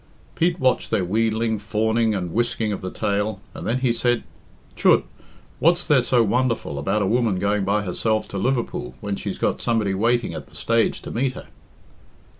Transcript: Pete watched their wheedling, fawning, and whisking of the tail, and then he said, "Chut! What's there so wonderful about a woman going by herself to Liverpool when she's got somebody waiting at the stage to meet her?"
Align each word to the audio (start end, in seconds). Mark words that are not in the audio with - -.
Pete 0.33 0.59
watched 0.59 0.89
their 0.89 1.05
wheedling, 1.05 1.59
fawning, 1.59 2.15
and 2.15 2.33
whisking 2.33 2.71
of 2.71 2.81
the 2.81 2.89
tail, 2.89 3.39
and 3.53 3.67
then 3.67 3.81
he 3.81 3.93
said, 3.93 4.23
"Chut! 4.75 5.03
What's 5.59 5.85
there 5.85 6.01
so 6.01 6.23
wonderful 6.23 6.79
about 6.79 7.03
a 7.03 7.05
woman 7.05 7.37
going 7.37 7.63
by 7.65 7.83
herself 7.83 8.27
to 8.29 8.39
Liverpool 8.39 8.95
when 8.99 9.15
she's 9.15 9.37
got 9.37 9.61
somebody 9.61 9.93
waiting 9.93 10.33
at 10.33 10.47
the 10.47 10.55
stage 10.55 11.03
to 11.03 11.11
meet 11.11 11.33
her?" 11.33 11.49